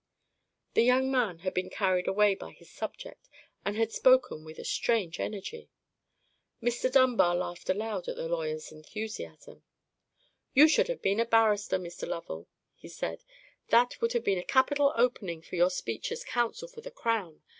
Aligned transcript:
The 0.73 0.81
young 0.81 1.11
man 1.11 1.37
had 1.45 1.53
been 1.53 1.69
carried 1.69 2.07
away 2.07 2.33
by 2.33 2.53
his 2.53 2.71
subject, 2.71 3.29
and 3.63 3.75
had 3.75 3.91
spoken 3.91 4.43
with 4.43 4.57
a 4.57 4.65
strange 4.65 5.19
energy. 5.19 5.69
Mr. 6.59 6.91
Dunbar 6.91 7.35
laughed 7.35 7.69
aloud 7.69 8.07
at 8.07 8.15
the 8.15 8.27
lawyer's 8.27 8.71
enthusiasm. 8.71 9.61
"You 10.55 10.67
should 10.67 10.87
have 10.87 11.03
been 11.03 11.19
a 11.19 11.25
barrister, 11.25 11.77
Mr. 11.77 12.07
Lovell," 12.07 12.47
he 12.73 12.87
said; 12.87 13.23
"that 13.69 14.01
would 14.01 14.13
have 14.13 14.23
been 14.23 14.39
a 14.39 14.43
capital 14.43 14.91
opening 14.97 15.43
for 15.43 15.55
your 15.55 15.69
speech 15.69 16.11
as 16.11 16.23
counsel 16.25 16.67
for 16.67 16.81
the 16.81 16.89
crown. 16.89 17.43